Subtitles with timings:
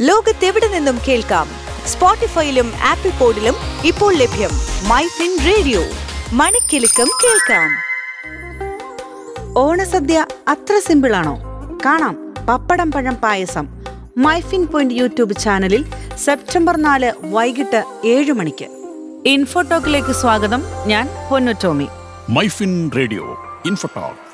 [0.00, 1.48] ലോകത്തെവിടെ നിന്നും കേൾക്കാം?
[1.86, 3.54] സ്പോട്ടിഫൈയിലും ആപ്പിൾ പോഡിലും
[3.84, 4.50] ഇപ്പോൾ ലഭ്യം
[4.88, 5.80] മൈ ഫിൻ റേഡിയോ.
[6.32, 7.70] മണിക്കെലക്കം കേൾക്കാം.
[9.58, 11.38] ഓണസദ്യ അത്ര സിമ്പിളാണോ
[11.86, 12.34] കാണാം.
[12.48, 13.68] പപ്പടം പഴം പായസം.
[14.16, 15.84] മൈഫിൻ പോയിന്റ് യൂട്യൂബ് ചാനലിൽ
[16.16, 18.66] സെപ്റ്റംബർ നാല് വൈകിട്ട് ഏഴ് മണിക്ക്.
[19.26, 20.62] ഇൻഫോടോക്കിലേക്ക് സ്വാഗതം.
[20.86, 21.88] ഞാൻ പൊന്നു ടോമി.
[22.28, 23.24] MyFin radio
[23.66, 24.27] Infotalk.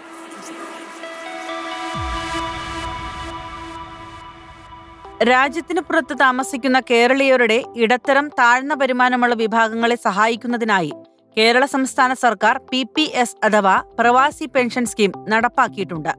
[5.30, 10.90] രാജ്യത്തിന് പുറത്ത് താമസിക്കുന്ന കേരളീയരുടെ ഇടത്തരം താഴ്ന്ന വരുമാനമുള്ള വിഭാഗങ്ങളെ സഹായിക്കുന്നതിനായി
[11.36, 16.12] കേരള സംസ്ഥാന സർക്കാർ പി പി എസ് അഥവാ പ്രവാസി പെൻഷൻ സ്കീം നടപ്പാക്കിയിട്ടുണ്ട്.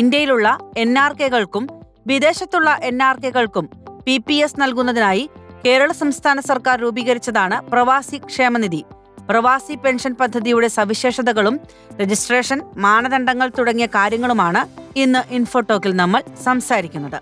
[0.00, 0.48] ഇന്ത്യയിലുള്ള
[0.82, 1.64] എൻ ആർ കെകൾക്കും
[2.10, 3.66] വിദേശത്തുള്ള എൻ ആർ കെകൾക്കും
[4.06, 5.24] പി പി എസ് നൽകുന്നതിനായി
[5.64, 8.82] കേരള സംസ്ഥാന സർക്കാർ രൂപീകരിച്ചതാണ് പ്രവാസി ക്ഷേമനിധി.
[9.30, 11.56] പ്രവാസി പെൻഷൻ പദ്ധതിയുടെ സവിശേഷതകളും
[12.02, 14.62] രജിസ്ട്രേഷൻ മാനദണ്ഡങ്ങൾ തുടങ്ങിയ കാര്യങ്ങളുമാണ്
[14.98, 17.20] ഇന്ന് ഇൻഫോടോക്കിൽ നമ്മൾ സംസാരിക്കുന്നത്.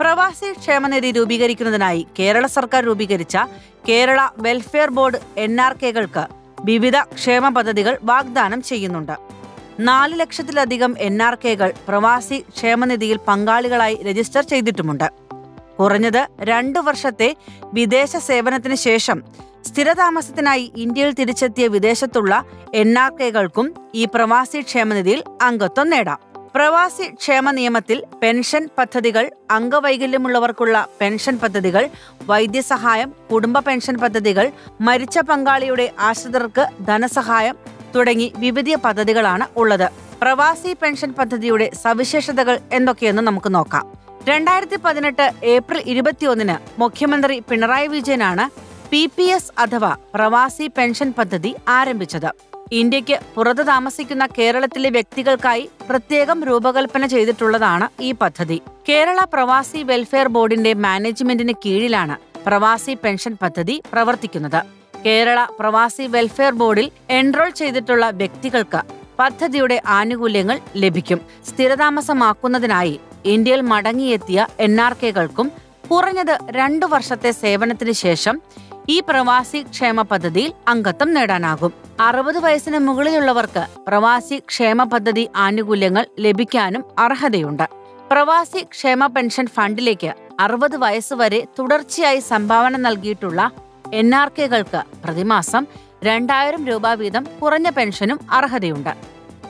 [0.00, 3.36] പ്രവാസി ക്ഷേമനിധി രൂപീകരിക്കുന്നതിനായി കേരള സർക്കാർ രൂപീകരിച്ച
[3.88, 6.26] Kerala welfare board N R കെകൾക്ക്
[6.64, 9.12] വിവിധ ക്ഷേമ പദ്ധതികൾ വാഗ്ദാനം ചെയ്യുന്നുണ്ട്.
[9.80, 15.10] നാല് ലക്ഷത്തിലധികം എൻ ആർ കെകൾ പ്രവാസി ക്ഷേമനിധിയിൽ പങ്കാളികളായി രജിസ്റ്റർ ചെയ്തിട്ടുമുണ്ട്.
[15.80, 17.36] കുറഞ്ഞത് രണ്ടു വർഷത്തെ
[17.74, 19.22] വിദേശ സേവനത്തിന് ശേഷം
[19.66, 26.29] സ്ഥിരതാമസത്തിനായി ഇന്ത്യയിൽ തിരിച്ചെത്തിയ വിദേശത്തുള്ള എൻ ആർ കെകൾക്കും ഈ പ്രവാസി ക്ഷേമനിധിയിൽ അംഗത്വം നേടാം.
[26.54, 31.84] പ്രവാസി ക്ഷേമ നിയമത്തിൽ പെൻഷൻ പദ്ധതികൾ അംഗവൈകല്യമുള്ളവർക്കുള്ള പെൻഷൻ പദ്ധതികൾ
[32.30, 34.46] വൈദ്യസഹായം കുടുംബ പെൻഷൻ പദ്ധതികൾ
[34.80, 37.56] മരിച്ച പങ്കാളിയുടെ ആശ്രിതർക്ക് ധനസഹായം
[37.94, 39.86] തുടങ്ങി വിവിധ പദ്ധതികളാണ് ഉള്ളത്.
[40.22, 43.86] പ്രവാസി പെൻഷൻ പദ്ധതിയുടെ സവിശേഷതകൾ എന്തൊക്കെയെന്ന് നമുക്ക് നോക്കാം.
[44.24, 48.46] രണ്ടായിരത്തി പതിനെട്ട് ഏപ്രിൽ ഇരുപത്തിയൊന്നിന് മുഖ്യമന്ത്രി പിണറായി വിജയനാണ്
[48.90, 52.49] പി പി എസ് അഥവാ പ്രവാസി പെൻഷൻ പദ്ധതി ആരംഭിച്ചത്.
[52.72, 58.60] ഇന്ത്യയ്ക്ക് പുറത്ത് താമസിക്കുന്ന കേരളത്തിലെ വ്യക്തികൾക്കായി പ്രത്യേകം രൂപകൽപ്പന ചെയ്തിട്ടുള്ളതാണ് ഈ പദ്ധതി.
[58.88, 64.62] കേരള പ്രവാസി വെൽഫെയർ ബോർഡിന്റെ മാനേജ്മെന്റിന് കീഴിലാണ് പ്രവാസി പെൻഷൻ പദ്ധതി പ്രവർത്തിക്കുന്നത്.
[65.06, 68.82] കേരള പ്രവാസി വെൽഫെയർ ബോർഡിൽ എൻറോൾ ചെയ്തിട്ടുള്ള വ്യക്തികൾക്ക്
[69.18, 71.20] പദ്ധതിയുടെ ആനുകൂല്യങ്ങൾ ലഭിക്കും.
[71.48, 75.52] സ്ഥിരതാമസമാക്കുന്നതിനായി ഇന്ത്യയിൽ മടങ്ങിയെത്തിയ എൻ ആർ കെകൾക്കും
[75.90, 78.40] കുറഞ്ഞത് രണ്ടു വർഷത്തെ സേവനത്തിന് ശേഷം
[78.92, 81.72] ഈ പ്രവാസി ക്ഷേമ പദ്ധതിയിൽ അംഗത്വം നേടാനാകും.
[82.06, 87.66] അറുപത് വയസ്സിന് മുകളിലുള്ളവർക്ക് പ്രവാസി ക്ഷേമ പദ്ധതി ആനുകൂല്യങ്ങൾ ലഭിക്കാനും അർഹതയുണ്ട്.
[88.10, 90.10] പ്രവാസി ക്ഷേമ പെൻഷൻ ഫണ്ടിലേക്ക്
[90.44, 93.40] അറുപത് വയസ്സുവരെ തുടർച്ചയായി സംഭാവന നൽകിയിട്ടുള്ള
[94.00, 95.64] എൻ ആർ കെകൾക്ക് പ്രതിമാസം
[96.08, 98.92] രണ്ടായിരം രൂപ വീതം കുറഞ്ഞ പെൻഷനും അർഹതയുണ്ട്.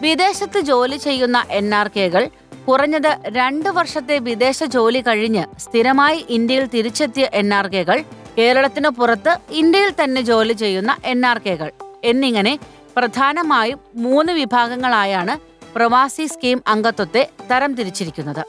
[0.05, 2.25] വിദേശത്ത് ജോലി ചെയ്യുന്ന എൻ ആർ കെകൾ
[2.69, 7.99] കുറഞ്ഞത് രണ്ട് വർഷത്തെ വിദേശ ജോലി കഴിഞ്ഞ് സ്ഥിരമായി ഇന്ത്യയിൽ തിരിച്ചെത്തിയ എൻ ആർ കെകൾ
[8.39, 11.71] കേരളത്തിന് പുറത്ത് ഇന്ത്യയിൽ തന്നെ ജോലി ചെയ്യുന്ന എൻ ആർ കെകൾ.
[12.05, 12.59] എന്നിങ്ങനെ
[12.97, 15.39] പ്രധാനമായും മൂന്ന് വിഭാഗങ്ങളായാണ്
[15.75, 18.45] പ്രവാസി സ്കീം അംഗത്വത്തെ തരംതിരിച്ചിരിക്കുന്നത്.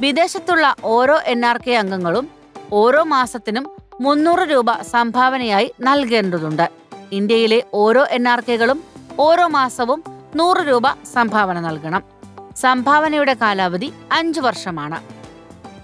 [0.00, 2.28] വിദേശത്തുള്ള ഓരോ എൻ ആർ കെ അംഗങ്ങളും
[2.72, 6.70] ഓരോ മാസത്തിനും മുന്നൂറ് രൂപ സംഭാവനയായി നൽകേണ്ടതുണ്ട്.
[7.12, 8.84] ഇന്ത്യയിലെ ഓരോ എൻ ആർ കെകളും
[9.18, 10.04] ഓരോ മാസവും
[10.36, 12.02] നൂറ് രൂപ സംഭാവന നൽകണം.
[12.56, 15.19] സംഭാവനയുടെ കാലാവധി അഞ്ചു വർഷമാണ്.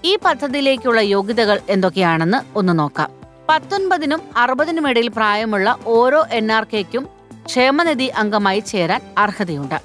[0.07, 3.09] ഈ പദ്ധതിയിലേക്കുള്ള യോഗ്യതകൾ എന്തൊക്കെയാണെന്ന് ഒന്ന് നോക്കാം.
[3.49, 7.07] പത്തൊൻപതിനും അറുപതിനും ഇടയിൽ പ്രായമുള്ള ഓരോ എൻ ആർ കെക്കും
[7.45, 9.79] ക്ഷേമനിധി അംഗമായി ചേരാൻ അർഹതയുണ്ട്.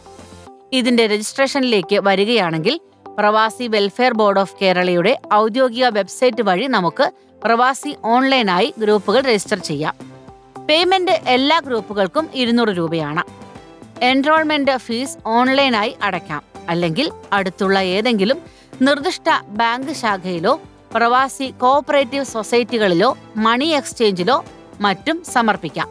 [0.72, 2.80] ഇതിന്റെ രജിസ്ട്രേഷനിലേക്ക് വരികയാണെങ്കിൽ
[3.18, 7.10] പ്രവാസി വെൽഫെയർ ബോർഡ് ഓഫ് കേരളയുടെ ഔദ്യോഗിക വെബ്സൈറ്റ് വഴി നമുക്ക്
[7.44, 9.94] പ്രവാസി ഓൺലൈനായി ഗ്രൂപ്പുകൾ രജിസ്റ്റർ ചെയ്യാം.
[10.68, 13.22] പേയ്മെന്റ് എല്ലാ ഗ്രൂപ്പുകൾക്കും ഇരുന്നൂറ് രൂപയാണ്.
[14.04, 16.42] എൻറോൾമെന്റ് ഫീസ് ഓൺലൈനായി അടയ്ക്കാം.
[16.68, 18.38] അല്ലെങ്കിൽ അടുത്തുള്ള ഏതെങ്കിലും
[18.80, 20.60] നിർദ്ദിഷ്ട ബാങ്ക് ശാഖയിലോ
[20.94, 24.44] പ്രവാസി കോഓപ്പറേറ്റീവ് സൊസൈറ്റികളിലോ മണി എക്സ്ചേഞ്ചിലോ
[24.80, 25.88] മറ്റും സമർപ്പിക്കാം.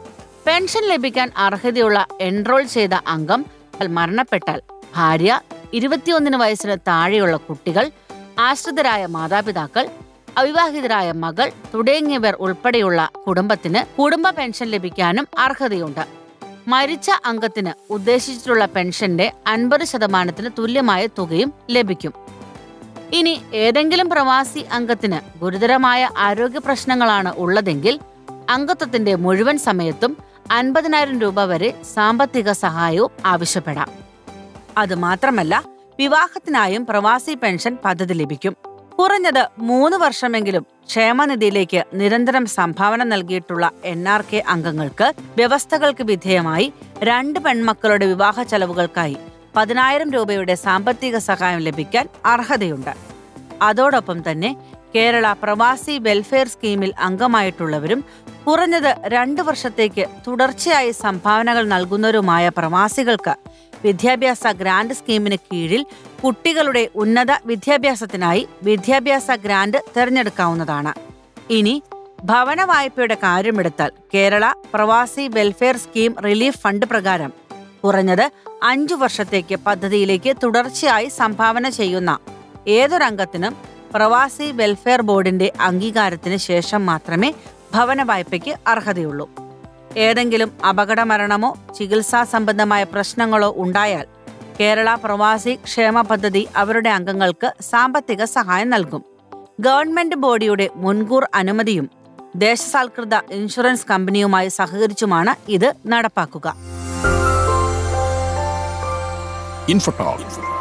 [0.47, 3.45] പെൻഷൻ ലഭിക്കാൻ അർഹതയുള്ള എൻറോൾ ചെയ്ത അംഗം
[3.89, 4.61] മരണപ്പെട്ടാൽ
[4.95, 5.41] ഭാര്യ
[5.73, 7.91] ഇരുപത്തിയൊന്നിന് വയസ്സിന് താഴെയുള്ള കുട്ടികൾ
[8.39, 9.87] ആശ്രിതരായ മാതാപിതാക്കൾ
[10.37, 16.05] അവിവാഹിതരായ മകൾ തുടങ്ങിയവർ ഉൾപ്പെടെയുള്ള കുടുംബത്തിന് കുടുംബ പെൻഷൻ ലഭിക്കാനും അർഹതയുണ്ട്.
[16.67, 22.13] മരിച്ച അംഗത്തിന് ഉദ്ദേശിച്ചിട്ടുള്ള പെൻഷന്റെ അൻപത് ശതമാനത്തിന് തുല്യമായ തുകയും ലഭിക്കും.
[23.13, 27.99] ഇനി ഏതെങ്കിലും പ്രവാസി അംഗത്തിന് ഗുരുതരമായ ആരോഗ്യ പ്രശ്നങ്ങളാണ് ഉള്ളതെങ്കിൽ
[28.49, 30.17] അംഗത്വത്തിന്റെ മുഴുവൻ സമയത്തും
[30.51, 33.89] അൻപതിനായിരം രൂപ വരെ സാമ്പത്തിക സഹായവും ആവശ്യപ്പെടാം.
[34.77, 35.63] അത് മാത്രമല്ല
[35.99, 38.53] വിവാഹത്തിനായും പ്രവാസി പെൻഷൻ പദ്ധതി ലഭിക്കും.
[38.99, 48.05] കുറഞ്ഞത് മൂന്ന് വർഷമെങ്കിലും ക്ഷേമനിധിയിലേക്ക് നിരന്തരം സംഭാവന നൽകിയിട്ടുള്ള എൻ ആർ കെ അംഗങ്ങൾക്ക് വ്യവസ്ഥകൾക്ക് വിധേയമായി രണ്ട് പെൺമക്കളുടെ
[48.05, 49.17] വിവാഹ ചെലവുകൾക്കായി
[49.55, 52.93] പതിനായിരം രൂപയുടെ സാമ്പത്തിക സഹായം ലഭിക്കാൻ അർഹതയുണ്ട്.
[53.61, 54.51] അതോടൊപ്പം തന്നെ
[54.95, 57.99] കേരള പ്രവാസി വെൽഫെയർ സ്കീമിൽ അംഗമായിട്ടുള്ളവരും
[58.47, 63.35] കുറഞ്ഞത് രണ്ട് വർഷത്തേക്ക് തുടർച്ചയായി സംഭാവനകൾ നൽകുന്നവരുമായ പ്രവാസികൾക്ക്
[63.83, 65.85] വിദ്യാഭ്യാസ ഗ്രാന്റ് സ്കീമിന് കീഴിൽ
[66.23, 70.93] കുട്ടികളുടെ ഉന്നത വിദ്യാഭ്യാസത്തിനായി വിദ്യാഭ്യാസ ഗ്രാന്റ് തിരഞ്ഞെടുക്കാവുന്നതാണ്.
[71.49, 71.75] ഇനി
[72.25, 77.31] ഭവന വായ്പയുടെ കാര്യമെടുത്താൽ കേരള പ്രവാസി വെൽഫെയർ സ്കീം റിലീഫ് ഫണ്ട് പ്രകാരം
[77.83, 78.25] കുറഞ്ഞത്
[78.69, 82.11] അഞ്ചു വർഷത്തേക്ക് പദ്ധതിയിലേക്ക് തുടർച്ചയായി സംഭാവന ചെയ്യുന്ന
[82.67, 83.53] ഏതൊരംഗത്തിനും
[83.93, 87.33] പ്രവാസി വെൽഫെയർ ബോർഡിന്റെ അംഗീകാരത്തിന് ശേഷം മാത്രമേ
[87.73, 89.29] ഭവന വായ്പയ്ക്ക് അർഹതയുള്ളൂ.
[89.97, 94.05] ഏതെങ്കിലും അപകടമരണമോ ചികിത്സാ സംബന്ധമായ പ്രശ്നങ്ങളോ ഉണ്ടായാൽ
[94.59, 99.03] കേരള പ്രവാസി ക്ഷേമ പദ്ധതി അവരുടെ അംഗങ്ങൾക്ക് സാമ്പത്തിക സഹായം നൽകും.
[99.59, 101.89] ഗവൺമെന്റ് ബോഡിയുടെ മുൻകൂർ അനുമതിയും
[102.35, 106.70] ദേശസാൽകൃത ഇൻഷുറൻസ് കമ്പനിയുമായി സഹകരിച്ചുമാണ് ഇത് നടപ്പാക്കുക.
[109.67, 110.51] Infotalk.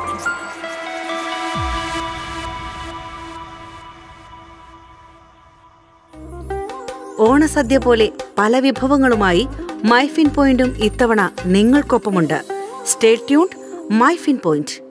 [7.19, 9.49] ഓണസദ്യ പോലെ പല വിഭവങ്ങളുമായി
[9.85, 12.44] മൈഫിൻ പോയിന്റും ഇത്തവണ നിങ്ങൾക്കൊപ്പമുണ്ട്.
[12.87, 13.56] Stay tuned
[13.93, 14.91] Myfin point.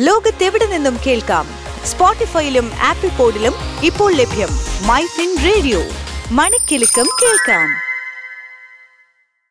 [0.00, 1.46] ലോകത്തെവിടെ നിന്നും കേൾക്കാം.
[1.84, 3.52] സ്പോട്ടിഫൈയിലും ആപ്പിൾ പോഡിലും
[3.84, 4.48] ഇപ്പോൾ ലഭ്യം
[4.86, 5.80] മൈഫിൻ റേഡിയോ.
[6.30, 7.85] മണിക്കെലക്കം കേൾക്കാം.